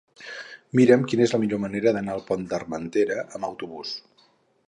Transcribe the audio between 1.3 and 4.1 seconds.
la millor manera d'anar al Pont d'Armentera amb autobús.